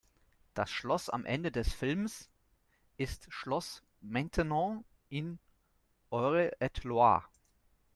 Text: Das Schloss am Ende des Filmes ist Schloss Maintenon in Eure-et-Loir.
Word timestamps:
Das 0.55 0.71
Schloss 0.71 1.11
am 1.11 1.25
Ende 1.27 1.51
des 1.51 1.73
Filmes 1.73 2.27
ist 2.97 3.27
Schloss 3.29 3.83
Maintenon 3.99 4.83
in 5.09 5.37
Eure-et-Loir. 6.09 7.29